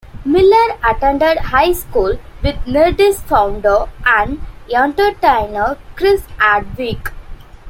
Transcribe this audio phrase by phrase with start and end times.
[0.25, 4.41] Miller attended high school with Nerdist founder and
[4.73, 7.11] entertainer Chris Hardwick.